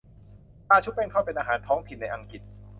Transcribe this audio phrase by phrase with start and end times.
[0.67, 2.41] ปลาชุบแป้งทอดเป็นอาหารท้องถิ่นในอังกฤษ